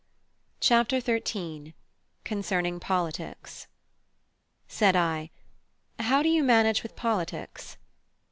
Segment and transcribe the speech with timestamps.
[0.59, 1.75] CHAPTER XIII:
[2.23, 3.67] CONCERNING POLITICS
[4.67, 5.29] Said I:
[5.99, 7.77] "How do you manage with politics?"